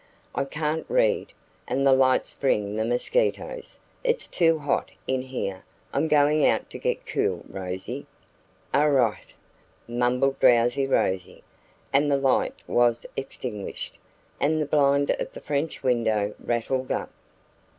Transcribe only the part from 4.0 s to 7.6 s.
It's too hot in here. I'm going out to get cool,